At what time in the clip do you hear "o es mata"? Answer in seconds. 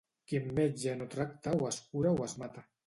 2.21-2.71